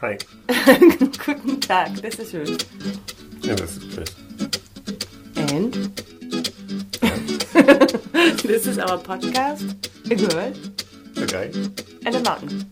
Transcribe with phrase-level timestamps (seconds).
[0.00, 0.18] Hi.
[0.48, 2.64] Guten Tag, this is Ruth.
[3.48, 4.14] And this is Chris.
[5.36, 5.72] And?
[8.42, 10.52] this is our podcast, A Girl
[11.14, 11.50] The guy.
[12.06, 12.70] and a Mountain.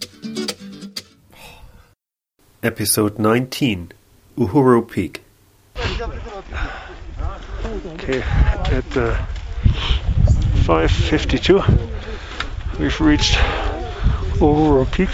[2.63, 3.93] Episode 19
[4.39, 5.23] Uhuru Peak.
[7.95, 9.17] Okay, at uh,
[10.65, 11.63] 5.52
[12.79, 13.35] we've reached
[14.41, 15.11] Uhuru Peak,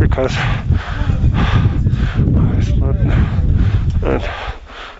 [0.00, 0.32] Africa's
[2.36, 3.10] highest mountain,
[4.04, 4.30] and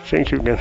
[0.06, 0.60] Thank you again.